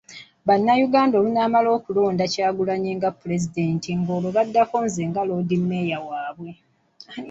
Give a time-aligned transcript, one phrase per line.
[0.47, 6.51] Bannayuganda olunaamala okulonda Kyagulanyi nga Pulezidenti ng'olwo baddako nze nga Loodimmeeya waabwe.